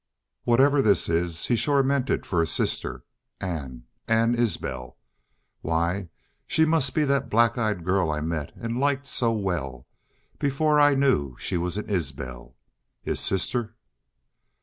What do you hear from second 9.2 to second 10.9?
well before